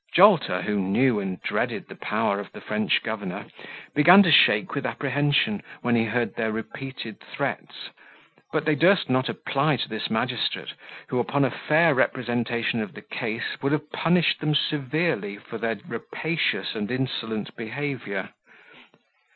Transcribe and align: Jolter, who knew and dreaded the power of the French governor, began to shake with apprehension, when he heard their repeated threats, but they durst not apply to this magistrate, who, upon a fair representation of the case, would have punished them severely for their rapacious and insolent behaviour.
Jolter, 0.15 0.63
who 0.63 0.79
knew 0.79 1.19
and 1.19 1.39
dreaded 1.43 1.87
the 1.87 1.95
power 1.95 2.39
of 2.39 2.51
the 2.53 2.61
French 2.61 3.03
governor, 3.03 3.45
began 3.93 4.23
to 4.23 4.31
shake 4.31 4.73
with 4.73 4.83
apprehension, 4.83 5.61
when 5.83 5.95
he 5.95 6.05
heard 6.05 6.33
their 6.33 6.51
repeated 6.51 7.19
threats, 7.19 7.91
but 8.51 8.65
they 8.65 8.73
durst 8.73 9.11
not 9.11 9.29
apply 9.29 9.75
to 9.75 9.87
this 9.87 10.09
magistrate, 10.09 10.73
who, 11.09 11.19
upon 11.19 11.45
a 11.45 11.51
fair 11.51 11.93
representation 11.93 12.81
of 12.81 12.95
the 12.95 13.03
case, 13.03 13.61
would 13.61 13.73
have 13.73 13.91
punished 13.91 14.39
them 14.39 14.55
severely 14.55 15.37
for 15.37 15.59
their 15.59 15.75
rapacious 15.87 16.73
and 16.73 16.89
insolent 16.89 17.55
behaviour. 17.55 18.29